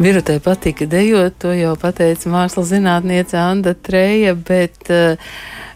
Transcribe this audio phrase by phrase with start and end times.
[0.00, 5.20] Birutē patika dejot, to jau pateica mākslas zinātniece Anda Treja, bet uh,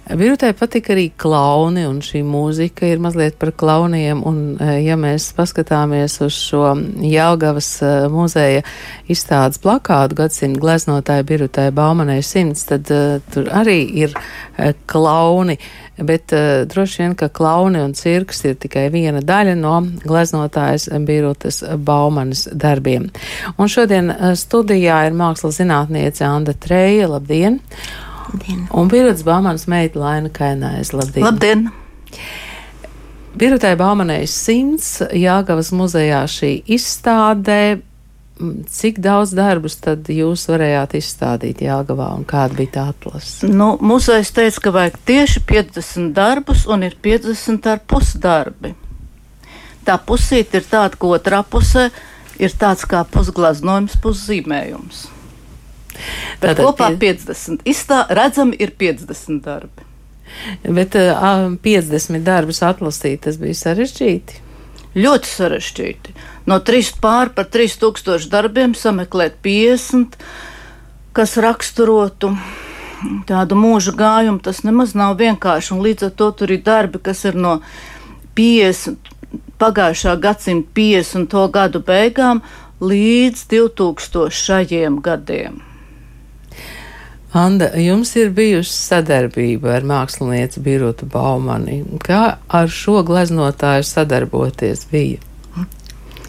[0.04, 5.30] Birutē patika arī klauni, un šī mūzika ir mazliet par klauniem, un uh, ja mēs
[5.32, 8.60] paskatāmies uz šo Jelgavas uh, muzeja
[9.08, 15.56] izstādes plakātu gadsimta gleznotāja Birutē Baumanē simts, tad uh, tur arī ir uh, klauni.
[15.96, 21.64] Bet uh, droši vien, ka klauni un cirks ir tikai viena daļa no gleznotājas Birūtas
[21.80, 23.08] Baumanas darbiem.
[23.56, 27.08] Un šodien studijā ir mākslas zinātniece Anda Treja.
[27.14, 27.62] Labdien!
[28.34, 28.66] Labdien.
[28.74, 30.92] Un Birūtas Baumanas meita Laina Kainais.
[30.92, 31.24] Labdien!
[31.24, 31.66] Labdien.
[33.34, 37.80] Birūtai Baumanai simts Jāgavas muzejā šī izstādē
[38.66, 43.46] Cik daudz darbus tad jūs varējāt izstādīt Jāgavā un kāda bija tā atlase?
[43.46, 48.74] Nu, muzejs teica, ka vajag tieši 50 darbus un ir 50 ar pusdarbi.
[49.86, 51.92] Tā pusīte ir tāda, ka otrā pusē
[52.42, 55.06] ir tāds kā pusglaznojums, puszīmējums.
[56.42, 57.64] Tātad kopā 50.
[57.68, 59.86] Izstā, redzami ir 50 darbi.
[60.64, 64.40] Bet uh, 50 darbus atlasīt, tas bija sarežģīti.
[64.94, 66.14] Ļoti sarežģīti.
[66.50, 70.18] No 3 pār par 3000 darbiem sameklēt 50,
[71.14, 72.30] kas raksturotu
[73.28, 75.74] tādu mūža gājumu, tas nemaz nav vienkārši.
[75.74, 77.58] Un līdz ar to tur ir darbi, kas ir no
[78.38, 79.12] 50,
[79.60, 82.42] pagājušā gadsimta 50 gadu beigām
[82.82, 85.62] līdz 2000 šajiem gadiem.
[87.34, 91.80] Anda, jums ir bijusi sadarbība ar mākslinieci Birutu Baumani.
[91.98, 95.18] Kā ar šo gleznotāju sadarboties bija?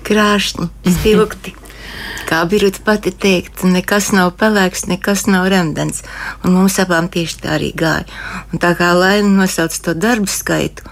[0.08, 1.53] Krāšņi, spilgti.
[2.30, 6.02] Kā Biruta pati teikt, nekas nav pelēks, nekas nav remdens.
[6.42, 8.09] Un mums abām tieši tā arī gāja.
[8.50, 10.90] Un tā kā Laina nosauc to darbu skaitu,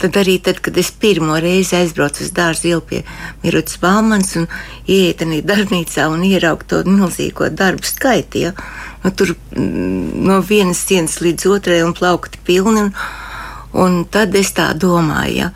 [0.00, 3.02] tad arī tad, kad es pirmo reizi aizbraucu uz dārza ielu pie
[3.44, 4.48] Mirutas Baumanas un
[4.88, 8.54] ieiet arī darbnīcā un ieraugu to milzīgo darbu skaitu, ja,
[9.04, 12.88] nu, tur mm, no vienas sienas līdz otrai un plaukti pilni.
[12.88, 12.92] Un,
[13.72, 15.50] un tad es tā domāju, ja,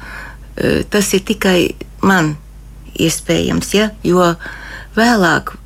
[0.56, 1.58] e, tas ir tikai
[2.04, 2.34] man
[2.94, 4.34] iespējams, ja, jo
[4.94, 5.56] vēlāk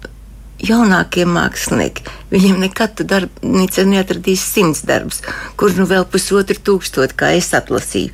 [0.65, 5.21] jaunākie mākslinieki, viņiem nekad darbnīca neatradīs simts darbus,
[5.57, 8.11] kur nu vēl pusotru tūkstotu, kā es atlasīju,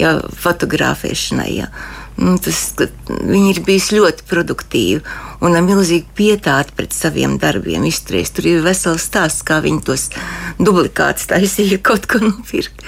[0.00, 1.50] ja fotografēšanai.
[1.52, 1.68] Ja.
[1.68, 2.60] Nu, tas,
[3.08, 5.00] viņi ir bijuši ļoti produktīvi
[5.44, 8.32] un ar milzīgu pietāti pret saviem darbiem izturēs.
[8.34, 10.08] Tur ir vesels stāsts, kā viņi tos
[10.60, 12.84] dublikātus taisīja, kaut ko nopirkt.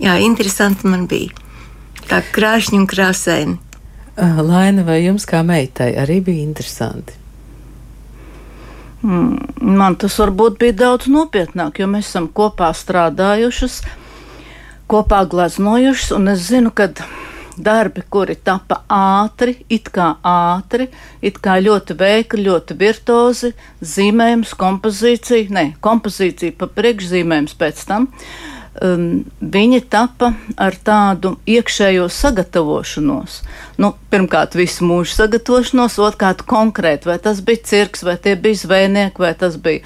[0.00, 1.34] Jā, interesanti man bija.
[2.10, 3.58] Tā krāšņi un krāsaini.
[4.20, 7.14] Laina, vai jums kā meitai arī bija interesanti?
[9.00, 9.38] Mm,
[9.78, 13.78] man tas varbūt bija daudz nopietnāk, jo mēs esam kopā strādājušas,
[14.90, 16.90] kopā gleznojušas, un es zinu, ka
[17.64, 20.88] darbi, kuri tapa ātri, it kā ātri,
[21.22, 28.08] it kā ļoti veikli, ļoti virtuozi, zīmējums, kompozīcija, ne, kompozīcija pa priekšzīmējums pēc tam.
[28.80, 33.40] Um, viņi tapa ar tādu iekšējo sagatavošanos.
[33.82, 39.20] Nu, pirmkārt, visu mūžu sagatavošanos, otrkārt, konkrēti, vai tas bija cirks, vai tie bija zvejnieki,
[39.20, 39.82] vai tas bija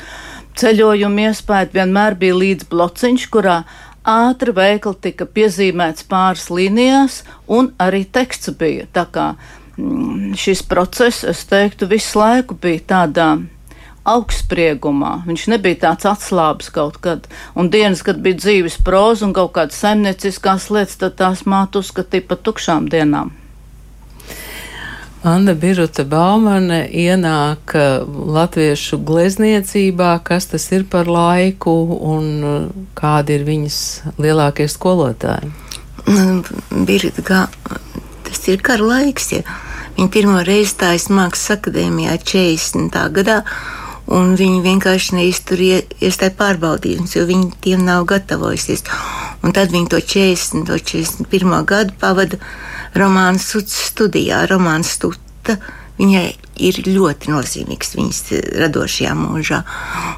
[0.60, 1.72] ceļojuma iespēja.
[1.74, 3.62] Vienmēr bija līdz blociņš, kurā
[4.04, 8.86] ātri veikli tika piezīmēts pāris līnijās, un arī teksts bija.
[8.92, 9.26] Tā kā
[9.78, 13.28] mm, šis process, es teiktu, visu laiku bija tādā
[14.04, 15.22] augstspriegumā.
[15.24, 17.28] Viņš nebija tāds atslābis kaut kad.
[17.56, 22.28] Un dienas, kad bija dzīves proza un kaut kādas saimnieciskās lietas, tad tās māte uzskatīja
[22.28, 23.32] par tukšām dienām.
[25.24, 32.66] Anna Biruta Baumane ienāk uh, latviešu glezniecībā, kas tas ir par laiku un uh,
[32.98, 33.78] kādi ir viņas
[34.20, 35.48] lielākie skolotāji?
[36.88, 37.46] Biruta,
[38.28, 39.40] tas ir kara laiks, ja
[39.96, 43.00] viņa pirmo reizi stājas Mākslas akadēmijā 40.
[43.16, 43.40] gadā,
[44.12, 48.84] un viņi vienkārši neizturēja iestāju pārbaudījumus, jo viņi tiem nav gatavojusies.
[49.44, 50.56] Un tad viņi to 40.
[50.56, 51.56] un 41.
[51.68, 52.40] gadu pavada
[52.96, 55.58] romānu studijā, romānu studijā.
[55.94, 56.24] Viņai
[56.58, 58.20] ir ļoti nozīmīgs viņas
[58.58, 59.60] radošajā mūžā.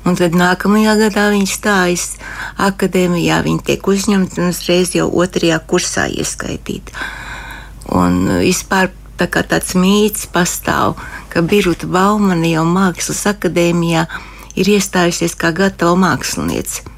[0.08, 2.06] Un tad nākamajā gadā viņa stājas
[2.64, 6.96] akadēmijā, viņa tiek uzņemta un uzreiz jau otrajā kursā ieskaitīta.
[7.93, 8.88] Un vispār
[9.20, 10.96] tā kā tāds mīts pastāv,
[11.32, 14.06] ka Biruta Baumana jau mākslas akadēmijā
[14.56, 16.95] ir iestājusies kā gatava mākslinieca.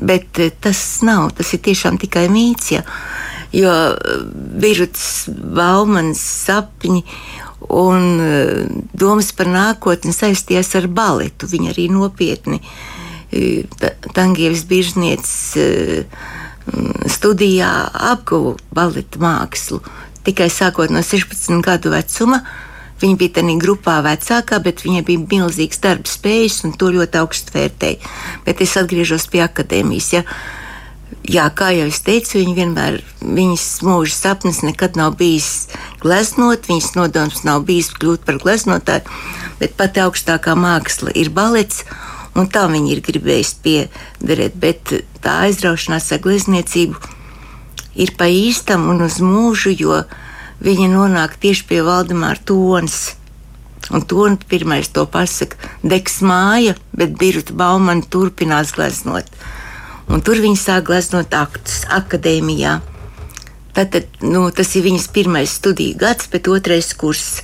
[0.00, 2.72] Bet eh, tas nav, tas ir tiešām tikai mīts.
[2.74, 2.84] Ja
[3.56, 3.72] jo
[4.60, 7.02] Birutas eh, Baumanas sapņi
[7.72, 11.48] un eh, domas par nākotni saistījās ar baletu.
[11.50, 12.62] Viņa arī nopietni
[14.14, 15.56] Tangievas biržnieces
[17.10, 17.70] studijā
[18.12, 19.80] apguva baleta mākslu.
[20.24, 22.38] Tikai sākot no 16 gadu vecuma
[23.00, 27.52] Viņa bija tādā grupā vecākā, bet viņai bija milzīgs darba spējas, un to ļoti augstu
[27.52, 28.12] vērtēja.
[28.46, 30.12] Bet es atgriežos pie akadēmijas.
[30.16, 30.22] Ja.
[31.26, 35.66] Jā, kā jau es teicu, viņa vienmēr, viņas mūža sapnis nekad nav bijis
[36.02, 39.10] gleznot, viņas nodoms nav bijis kļūt par gleznotāju,
[39.58, 41.82] bet pati augstākā māksla ir balets,
[42.38, 44.54] un tā viņa ir gribējusi piederēt.
[44.62, 47.02] Bet tā aizraušanās ar glezniecību
[48.06, 50.25] ir pa īstam un uz mūžu, jo viņa
[50.64, 53.16] nonāk tieši pie Valdemāra Tonas.
[53.90, 59.26] Un to pirmais to pasaka Degs māja, bet Birta Baumana turpinās gleznot.
[60.08, 62.80] Un tur viņa sāk gleznot aktus akadēmijā.
[63.76, 67.42] Tātad, nu, tas ir viņas pirmais studiju gads, bet otrais kurs.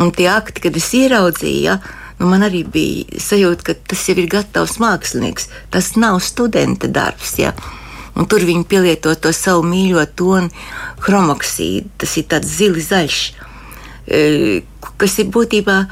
[0.00, 1.78] Un tie akti, kad es ieraudzīju, ja,
[2.18, 5.48] nu, man arī bija sajūta, ka tas jau ir gatavs mākslinieks.
[5.70, 7.36] Tas nav studenta darbs.
[7.38, 7.54] Ja.
[8.16, 10.48] Un tur viņi pielieto to savu mīļo tonu,
[11.04, 11.92] chromoksīdu.
[12.00, 13.18] Tas ir tāds zili zaļš,
[14.08, 14.20] e,
[14.96, 15.88] kas ir būtībā e,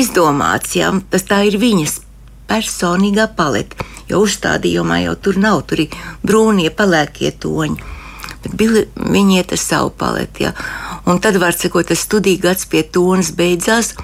[0.00, 0.76] izdomāts.
[0.78, 1.98] Jā, tas tā ir viņas
[2.48, 3.76] personīgā palete.
[4.08, 5.92] Jo uzstādījumā jau tur nav, tur ir
[6.24, 7.92] brūnie, pelēkie toņi.
[8.44, 10.48] Bet viņi iet ar savu paleti.
[10.48, 10.52] Ja.
[11.08, 13.94] Un tad, var sakot, tas studiju gads pie tonas beidzās.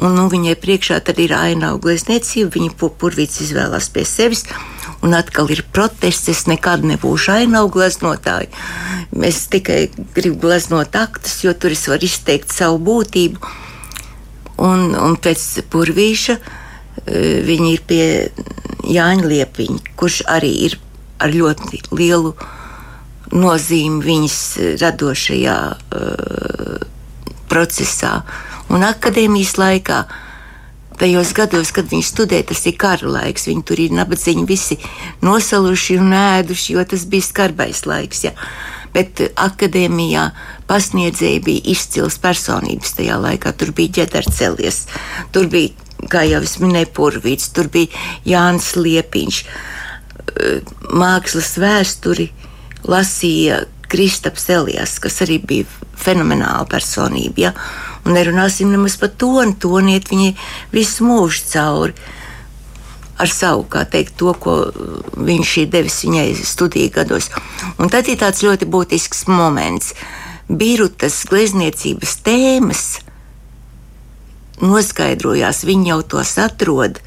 [0.00, 4.46] Un, nu, viņai priekšā ir aina glezniecība, viņa purvīts izvēlās pie sevis
[5.02, 6.28] un atkal ir protests.
[6.32, 8.50] Es nekad nebūšu ainavu gleznotāju.
[9.26, 13.52] Es tikai gribu gleznot aktus, jo tur es varu izteikt savu būtību.
[14.60, 16.40] Un, un pēc purvīša e,
[17.48, 18.06] viņi ir pie
[18.90, 20.76] Jāņa Liepiņa, kurš arī ir
[21.20, 22.34] ar ļoti lielu
[23.30, 24.38] nozīmi viņas
[24.80, 26.80] radošajā uh,
[27.46, 28.14] procesā.
[28.72, 30.29] Un akadēmijas laikā uh,
[31.00, 33.48] tajos gados, kad viņi studē, tas ir kara laiks.
[33.48, 34.78] Viņi tur ir nabadzīgi, visi
[35.24, 38.24] nosaluši un ēduši, jo tas bija skarbais laiks.
[38.28, 38.34] Ja.
[38.94, 40.26] Bet akadēmijā
[40.70, 43.54] pasniedzēji bija izcils personības tajā laikā.
[43.56, 44.84] Tur bija ģenerālis,
[45.34, 45.72] tur bija,
[46.10, 47.90] kā jau es minēju, Purvīts, tur bija
[48.28, 49.42] Jānis Liepiņš.
[50.90, 52.28] Mākslas vēsturi
[52.86, 55.66] lasīja Kristaps Elijas, kas arī bija
[55.98, 57.48] fenomenāla personība.
[57.48, 57.54] Ja?
[58.04, 60.32] Un nerunāsim nemaz par toni, toniet viņi
[60.72, 61.94] visu mūžu cauri.
[63.20, 64.54] Ar savu, kā teikt, to, ko
[65.20, 67.28] viņš ir devis viņai studiju gados.
[67.76, 69.92] Un tad ir tāds ļoti būtisks moments.
[70.48, 72.84] Birutas glezniecības tēmas
[74.64, 77.00] noskaidrojās, viņi jau tos atrod.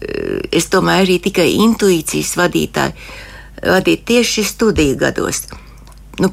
[0.00, 2.96] Es domāju, arī tikai intuīcijas vadītāji
[3.60, 5.44] vadīt tieši studiju gados.
[6.20, 6.32] Nu,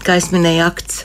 [0.00, 1.04] kā es minēju, akts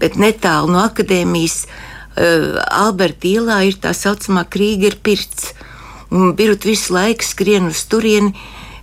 [0.00, 5.52] bet netālu no akadēmijas uh, Alberta ielā ir tā saucamā Krīgera pirts.
[6.14, 8.30] Un Birut visu laiku skrien uz turieni,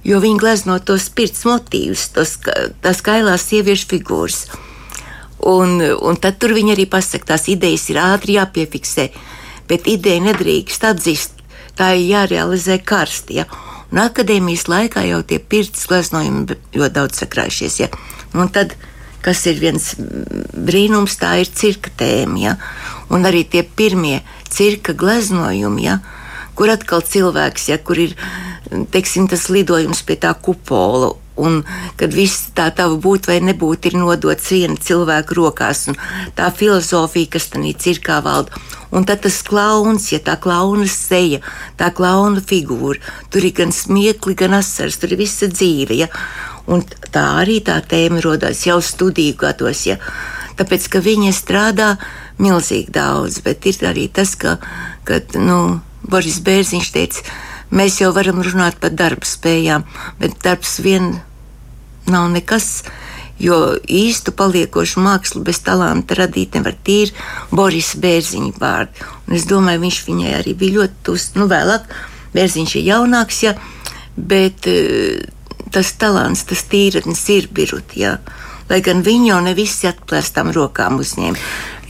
[0.04, 2.36] jo viņi glezno tos pirts motīvus, tos,
[2.84, 4.42] tās kailās sieviešu figūras.
[5.44, 9.10] Un, un tad tur viņi arī pasaka, tās idejas ir ātri jāpiefiksē,
[9.68, 11.44] bet ideja nedrīkst atzīt,
[11.80, 13.42] tā ir jārealizē karsti.
[13.42, 13.48] Ja?
[13.92, 17.80] Un akadēmijas laikā jau tie pirts gleznojumi ļoti daudz sakrājušies.
[17.84, 17.90] Ja?
[18.34, 18.78] Un tad
[19.24, 22.40] kas ir viens brīnums, tā ir cirka tēma.
[22.42, 22.58] Ja?
[23.14, 24.22] Un arī tie pirmie
[24.52, 26.00] cirka gleznojumi, ja?
[26.54, 28.14] kur atkal cilvēks, ja, kur ir
[28.94, 31.14] teiksim, tas lidojums pie tā kupola.
[31.36, 31.64] Un
[31.98, 35.88] kad viss tā tava būt vai nebūt ir nodots viena cilvēka rokās,
[36.38, 38.62] tā filozofija, kas tajā cirkā valda.
[38.94, 41.40] Un tad tas klauns, ja tā klauna seja,
[41.80, 43.02] tā klauna figūra,
[43.34, 45.98] tur ir gan smiekli, gan asars, tur ir visa dzīve.
[46.04, 46.12] Ja?
[46.70, 49.88] Un tā arī tā tēma radās jau studiju gados.
[49.90, 49.98] Ja?
[50.60, 51.96] Tāpēc, ka viņa strādā
[52.38, 54.60] milzīgi daudz, bet ir arī tas, ka,
[55.10, 57.26] kad, nu, Boris Bērziņš teica,
[57.74, 59.86] mēs jau varam runāt par darba spējām,
[60.22, 61.16] bet darbs vien
[62.10, 62.84] nav nekas.
[63.42, 67.12] Jo īstu paliekošu mākslu bez talanta radīt nevar tīri
[67.52, 69.08] Boris Bērziņa vārdi.
[69.28, 71.90] Un es domāju, viņš viņai arī bija ļoti tūs, nu vēlāk,
[72.38, 73.56] Bērziņš ir jaunāks, ja,
[74.16, 74.70] bet
[75.74, 77.98] tas talants, tas tīrnis ir birut.
[77.98, 78.20] Jā.
[78.70, 81.40] Lai gan viņi jau ne visi atklāstām rokām uzņēma.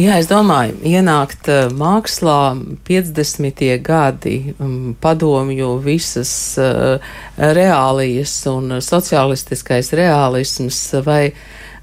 [0.02, 2.56] Jā, es domāju, ienākt uh, mākslā
[2.88, 3.62] 50.
[3.86, 6.98] gadi, um, padomju visas uh,
[7.38, 11.36] reālijas un sociālistiskais realisms vai,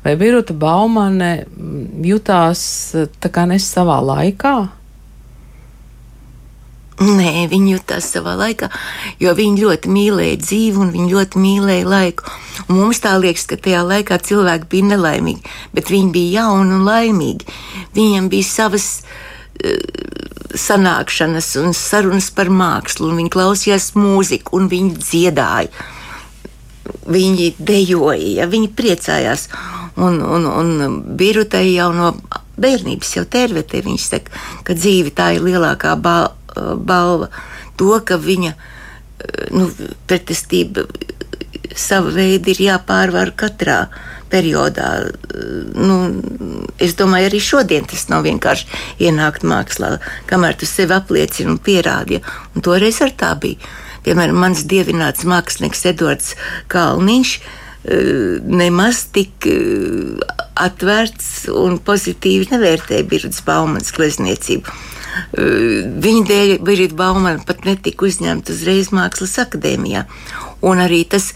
[0.02, 1.30] vai Biruta Baumane
[2.02, 2.66] jutās
[3.22, 4.56] tā kā nes savā laikā?
[7.00, 8.66] Nē, viņi jutās savā laikā,
[9.22, 12.26] jo viņi ļoti mīlēja dzīvi un viņi ļoti mīlēja laiku.
[12.66, 16.84] Un mums tā liekas, ka tajā laikā cilvēki bija nelaimīgi, bet viņi bija jauni un
[16.84, 17.48] laimīgi.
[17.96, 20.20] Viņiem bija savas uh,
[20.60, 25.86] sanākšanas un sarunas par mākslu, un viņi klausījās mūziku, un viņi dziedāja.
[27.10, 29.48] Viņi dejoja, ja, viņi priecājās.
[30.00, 32.12] Un, un, un Birutai jau no
[32.60, 33.80] bērnības jau tērvetē.
[33.86, 36.34] Viņš saka, ka dzīve tā ir lielākā bal
[36.76, 37.30] balva.
[37.80, 38.54] To, ka viņa
[39.56, 39.68] nu,
[40.08, 40.86] pretestība
[41.76, 43.84] sava veida ir jāpārvar katrā
[44.30, 44.88] periodā.
[45.74, 45.98] Nu,
[46.82, 48.68] es domāju, arī šodien tas nav vienkārši
[49.06, 49.96] ienākt mākslā,
[50.30, 52.20] kamēr tu sevi apliecini un pierādi.
[52.54, 53.58] Un toreiz ar tā bija.
[54.06, 56.36] Piemēram, mans dievināts mākslinieks Edvards
[56.72, 57.34] Kalniņš
[58.60, 59.46] nemaz tik
[60.60, 64.68] atvērts un pozitīvi nevērtēja Birdas Baumanas glezniecību.
[65.34, 70.04] Viņa dēļ Birta Baumana pat netika uzņemta uzreiz Mākslas akadēmijā.
[70.66, 71.32] Un arī tas,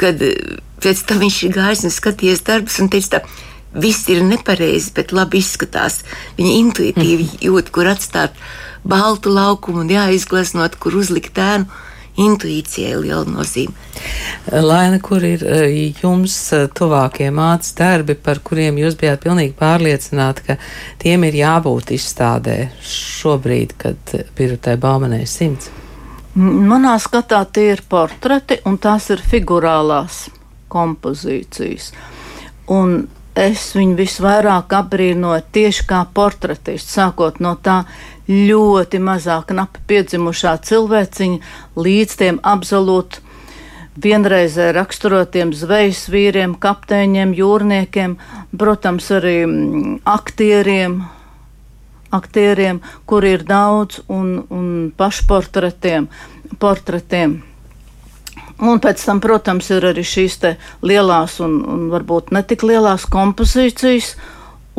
[0.00, 0.22] kad
[0.80, 5.14] pēc tam viņš ir gājis un skatījies darbus un teica, tā, viss ir nepareizi, bet
[5.14, 6.00] labi izskatās.
[6.38, 8.36] Viņa intuitīvi jūt, kur atstāt
[8.86, 11.68] baltu laukumu un jāizgleznot, kur uzlikt ēnu.
[12.20, 13.72] Intuīcijai liela nozīme.
[14.50, 20.46] Laina, kur ir eh, jums eh, tuvākie mācības darbi, par kuriem jūs bijāt pilnīgi pārliecināti,
[20.48, 20.56] ka
[21.02, 25.70] tiem ir jābūt izstādē šobrīd, kad Pirutai Baumanē simts?
[26.40, 30.28] Manā skatā tie ir portreti un tās ir figurālās
[30.70, 31.90] kompozīcijas.
[32.70, 33.00] Un
[33.34, 37.82] es viņu visvairāk apbrīnoju tieši kā portretists, sākot no tā
[38.30, 43.24] ļoti mazā, knapi piedzimušā cilvēciņa līdz tiem absolūti
[44.00, 48.16] vienreizē raksturotiem zvejas vīriem, kapteiņiem, jūrniekiem,
[48.56, 51.00] protams, arī mm, aktieriem,
[52.14, 56.08] aktieriem kur ir daudz, un, un pašportretiem.
[56.58, 57.40] Portretiem.
[58.60, 60.38] Un pēc tam, protams, ir arī šīs
[60.84, 64.14] lielās un, un varbūt ne tik lielās kompozīcijas,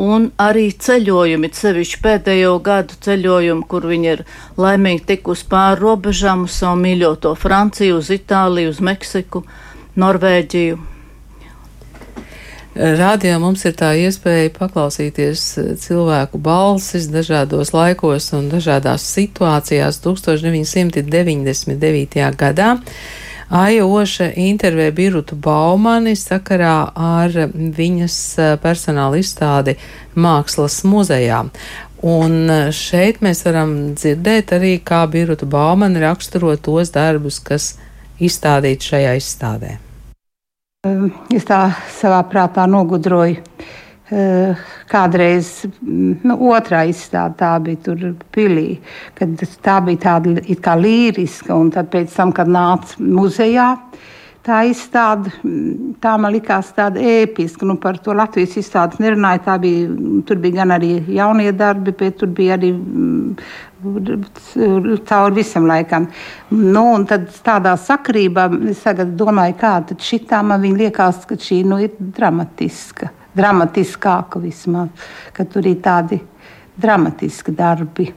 [0.02, 4.24] un arī ceļojumi, sevišķi pēdējo gadu ceļojumi, kur viņi ir
[4.60, 9.38] laimīgi tikusi pāri robežām uz savu mīļoto Franciju, uz Itāliju, uz Meksiku,
[10.02, 10.76] Norvēģiju.
[12.72, 15.40] Rādījā mums ir tā iespēja paklausīties
[15.82, 22.32] cilvēku balsis dažādos laikos un dažādās situācijās 1999.
[22.40, 22.80] gadā.
[23.52, 29.74] Aija Oša intervē Birutu Baumani sakarā ar viņas eh, personāla izstādi
[30.16, 31.42] Mākslas muzejā.
[32.00, 37.74] Un eh, šeit mēs varam dzirdēt arī, kā Biruta Baumani raksturo tos darbus, kas
[38.24, 39.76] izstādīti šajā izstādē.
[41.36, 41.60] Es tā
[42.00, 43.36] savā prātā nogudroju
[44.90, 48.02] kādreiz mm, nu, otrā izstāde tā bija tur
[48.34, 48.78] pilī,
[49.16, 53.68] kad tā bija tāda kā līriska, un tad pēc tam, kad nāca muzejā,
[54.44, 59.56] tā izstāde, mm, tā man likās tāda ēpiska, nu par to Latvijas izstādes nerunāju, tā
[59.62, 59.88] bija,
[60.28, 63.36] tur bija gan arī jaunie darbi, bet tur bija arī mm,
[65.08, 66.10] cauri visam laikam.
[66.52, 68.84] Nu, tad tādā sakrībā es
[69.16, 74.90] domāju, kā tad šitā man viņa liekas, ka šī nu ir dramatiska dramatiskāka vismaz,
[75.32, 76.20] ka tur ir tādi
[76.80, 78.10] dramatiski darbi.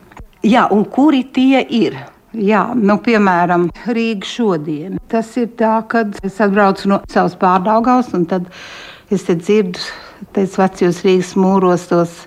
[0.45, 1.97] Jā, un kuri tie ir?
[2.35, 4.97] Jā, nu, piemēram, Rīga šodien.
[5.11, 8.49] Tas ir tā, kad es atbraucu no savas pārdaugās, un tad
[9.13, 9.79] es te dzirdu
[10.35, 12.17] tais vecajos Rīgas mūros tos,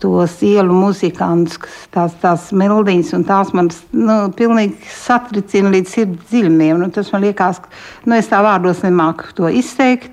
[0.00, 1.58] tos ielu muzikantus,
[1.92, 6.80] tās, tās melodiņas, un tās man nu, pilnīgi satricina līdz sirds dziļumiem.
[6.80, 10.10] Nu, tas man liekas, ka nu, es tā vārdos nemāku to izteikt,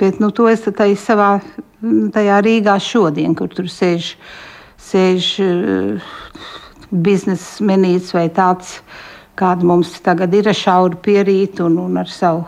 [0.00, 0.66] Bet nu, to es
[1.02, 1.30] savā
[2.12, 4.14] tajā Rīgā šodien, kur tur sēž,
[4.76, 5.30] sēž
[6.90, 8.80] biznesa menīts vai tāds,
[9.36, 12.46] kāda mums tagad ir šaura pierīt un, un ar savu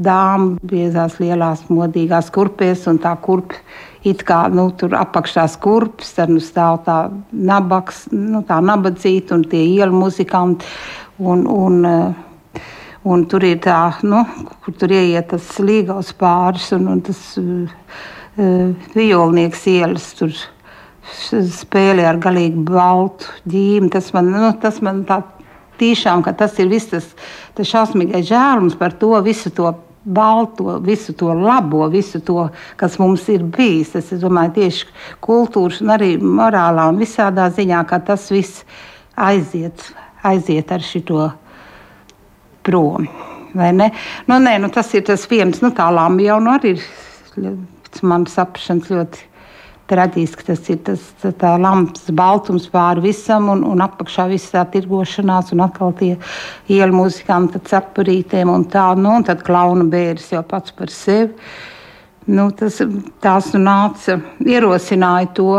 [0.00, 3.60] dāmu biezās lielās modīgās kurpēs un tā kurpa
[4.04, 6.96] it kā nu, tur apakšā skurpes, tad nu, stāv tā
[7.32, 10.68] nabaks, nu, tā nabadzīta un tie ielu muzikanti.
[11.20, 12.29] Un, un, uh,
[13.08, 14.20] Un tur ir tā, nu,
[14.60, 17.70] kur tur ieiet tas līgavs pāris un, un tas uh,
[18.92, 20.34] violnieks ielas tur
[21.08, 23.88] spēlē ar galīgi baltu ģīmi.
[23.94, 25.22] Tas man, nu, tas man tā
[25.80, 27.08] tiešām, ka tas ir viss tas,
[27.56, 29.72] tas šausmīgais žēlums par to visu to
[30.04, 32.48] balto, visu to labo, visu to,
[32.80, 33.94] kas mums ir bijis.
[33.96, 34.88] Tas, es domāju, tieši
[35.24, 38.64] kultūras un arī morālā un visādā ziņā, ka tas viss
[39.16, 39.88] aiziet,
[40.24, 41.30] aiziet ar šito
[42.66, 43.08] prom.
[43.54, 47.56] Nu, nē, nu, tas ir tas viens, nu, tā lama jau nu, arī ir
[48.06, 49.26] manas saprašanas ļoti
[49.90, 50.46] traģiski.
[50.46, 51.02] Tas ir tas
[51.40, 56.14] tā lampas baltums pāri visam, un, un apakšā viss tā tirgošanās, un atkal tie
[56.70, 61.34] ielu muzikanti cepurītēm un tā, nu, un tad klauna bēris jau pats par sevi.
[62.30, 62.76] Nu, tas,
[63.24, 65.54] tās nu nāca, ierosināja to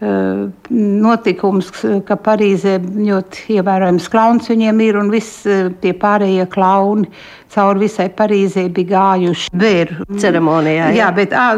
[0.00, 1.68] notikums,
[2.08, 5.44] ka Parīzē ļoti ievērojams klauns viņiem ir un viss
[5.82, 7.10] tie pārējie klauni
[7.52, 10.88] cauri visai Parīzē bija gājuši bēru ceremonijā.
[10.88, 11.50] Jā, jā bet à,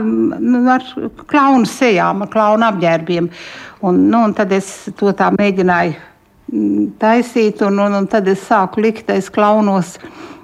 [0.74, 0.88] ar
[1.30, 3.28] klaunu sejām, ar klaunu apģērbiem.
[3.82, 8.82] Un, nu, un tad es to tā mēģināju taisīt, un, un, un tad es sāku
[8.84, 9.96] likt aiz klaunos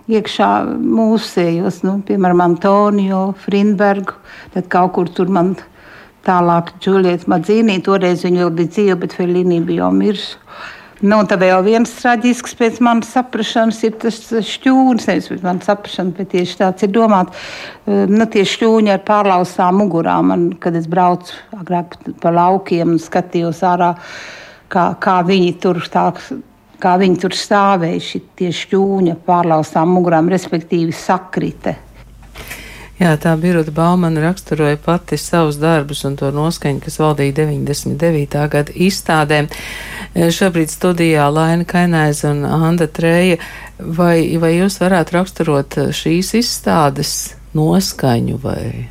[0.08, 4.16] iekšā mūsējos, nu, piemēram, Antonio Frindbergu,
[4.54, 5.52] tad kaut kur tur man
[6.28, 10.36] tālāk Džulieta Madzīnī, toreiz viņa vēl bija dzīva, bet Felīnī bija jau mirusi.
[10.98, 14.16] Nu, tad vēl viens traģisks pēc manas saprašanas ir tas
[14.48, 17.44] šķūnis, nevis pēc manas saprašanas, bet tieši tāds ir domāts.
[17.86, 23.62] Nu, tie šķūņi ar pārlaustām mugurām, man, kad es braucu agrāk pa laukiem un skatījos
[23.70, 23.92] ārā,
[24.74, 26.10] kā, kā viņi tur tā
[26.82, 31.74] kā viņi tur stāvēja, šie šķūņa pārlaustām mugurām, respektīvi sakrita.
[32.98, 38.40] Jā, tā Birta Baumana raksturoja pati savus darbus un to noskaņu, kas valdīja 99.
[38.50, 39.46] gada izstādēm.
[40.18, 43.38] E, šobrīd studijā Laina Kainēza un Anda Treja.
[43.78, 47.12] Vai, vai jūs varētu raksturot šīs izstādes
[47.54, 48.88] noskaņu vai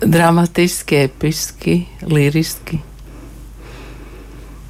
[0.00, 2.80] dramatiski, episki, liriski?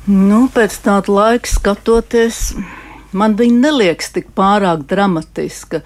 [0.08, 2.56] Nu, pēc tāda laika skatoties,
[3.14, 5.84] man viņa neliekas tik pārāk dramatiska.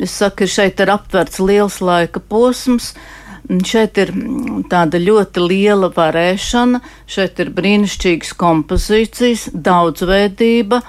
[0.00, 2.94] Es saku, šeit ir aptverts liels laika posms.
[3.64, 4.12] Šeit ir
[4.68, 10.82] tāda ļoti liela varēšana, šeit ir brīnišķīgas kompozīcijas, daudzveidība,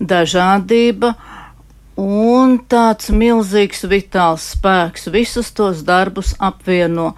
[0.00, 1.14] dažādība
[1.96, 5.08] un tāds milzīgs vitāls spēks.
[5.14, 7.14] Visus tos darbus apvieno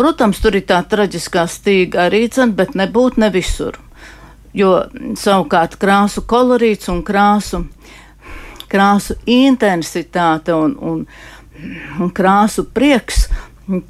[0.00, 3.74] Protams, tur ir tā traģiskā stīga arī cena, bet nebūtu ne visur.
[4.56, 4.86] Jo
[5.20, 7.66] savukārt krāsu kolorīts un krāsu,
[8.70, 11.02] krāsu intensitāte un, un,
[12.00, 13.26] un krāsu prieks,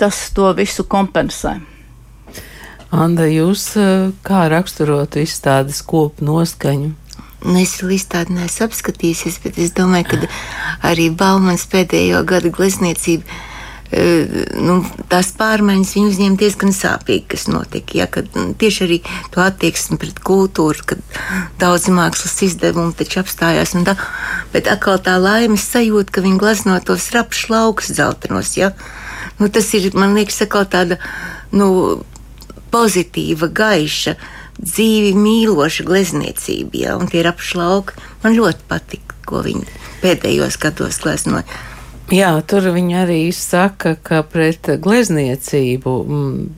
[0.01, 1.59] tas to visu kompensē.
[2.91, 6.91] Anda, jūs eh, kā raksturotu izstādes kopu noskaņu?
[7.41, 13.25] Nu, es vēl izstādi neesmu apskatījusies, bet es domāju, ka arī Baumans pēdējo gadu glezniecība
[13.91, 14.77] nu,
[15.11, 17.97] tās pārmaiņas viņu uzņēma diezgan sāpīgi, kas notika.
[17.99, 18.99] Ja, kad, nu, tieši arī
[19.35, 21.03] to attieksmi pret kultūru, kad
[21.59, 23.75] daudz mākslas izdevumu taču apstājās.
[23.87, 23.97] Tā,
[24.55, 28.55] bet atkal tā laimes sajūta, ka viņi glazno tos rapšu laukus dzeltenos.
[28.61, 28.71] Ja.
[29.41, 30.39] Nu, tas ir, man liekas,
[30.71, 31.01] tāda
[31.51, 32.05] nu,
[32.71, 34.15] pozitīva, gaiša,
[34.61, 36.85] dzīvi mīloša glezniecība.
[36.85, 39.67] Ja, un tie rapšu lauki man ļoti patika, ko viņi
[40.05, 41.49] pēdējos gados gleznoja.
[42.11, 46.49] Jā, tur viņi arī saka, ka pret glezniecību mm,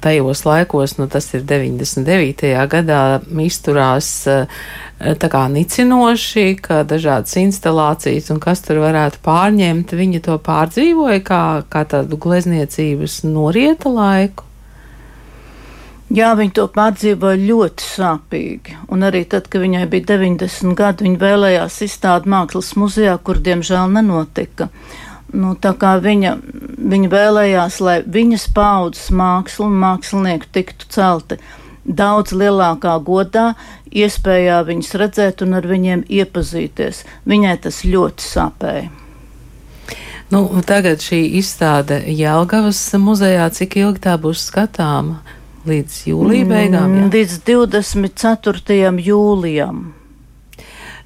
[0.00, 2.48] tajos laikos, nu tas ir 99.
[2.72, 3.02] gadā,
[3.44, 4.46] izturās eh,
[5.20, 11.44] tā kā nicinoši, ka dažādas instalācijas un kas tur varētu pārņemt, viņi to pārdzīvoja kā,
[11.68, 14.48] kā tādu glezniecības norieta laiku.
[16.14, 18.76] Jā, viņa to pārdzīvoja ļoti sāpīgi.
[18.94, 23.90] Un arī tad, kad viņai bija 90 gadi, viņa vēlējās izstādi mākslas muzejā, kur diemžēl
[23.96, 24.68] nenotika.
[25.34, 26.36] Nu, tā kā viņa,
[26.78, 31.40] viņa vēlējās, lai viņas paudzes māksla un mākslinieki tiktu celti
[31.84, 33.50] daudz lielākā godā,
[33.90, 37.02] iespējā viņus redzēt un ar viņiem iepazīties.
[37.26, 38.90] Viņai tas ļoti sāpēja.
[40.30, 45.20] Nu, tagad šī izstāde Jelgavas muzejā, cik ilgi tā būs skatāma?
[45.64, 46.96] Līdz jūlijā beigām?
[46.98, 47.10] Jā?
[47.14, 48.90] Līdz 24.
[49.00, 49.84] jūlijam.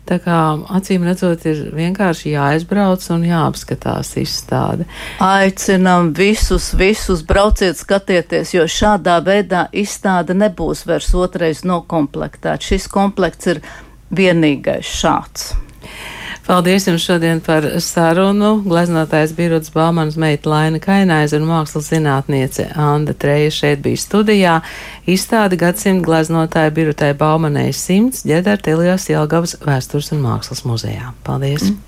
[0.08, 0.38] Tā kā
[0.72, 4.86] acīm redzot, ir vienkārši jāizbrauc un jāapskatās izstāde.
[5.20, 12.56] Aicinām visus, visus brauciet, skatieties, jo šādā veidā izstāde nebūs vairs otrais nokomplektēta.
[12.70, 13.64] Šis komplekts ir
[14.08, 15.50] vienīgais šāds.
[16.48, 18.54] Paldies jums šodien par sarunu.
[18.64, 24.54] Gleznotājs Birots Baumanas meita Laina Kainaiza un mākslas zinātniece Anda Treja šeit bija studijā.
[25.04, 31.12] Izstādi gadsimta gleznotāja Birotai Baumanai simts ģedar Telijās Jelgavas vēstures un mākslas muzejā.
[31.28, 31.68] Paldies!
[31.68, 31.87] Mm.